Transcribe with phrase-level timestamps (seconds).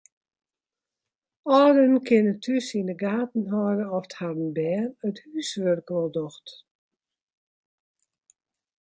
[1.57, 6.47] Alden kinne thús yn de gaten hâlde oft harren bern it húswurk wol docht.